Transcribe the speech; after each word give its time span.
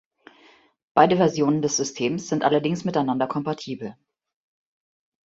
Beide 0.95 1.17
Versionen 1.17 1.61
des 1.61 1.77
Systems 1.77 2.27
sind 2.27 2.43
allerdings 2.43 2.85
miteinander 2.85 3.27
kompatibel. 3.27 3.95